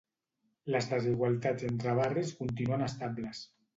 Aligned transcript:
Les 0.75 0.87
desigualtats 0.93 1.67
entre 1.67 1.95
barris 1.99 2.33
continuen 2.41 2.87
estables. 2.87 3.45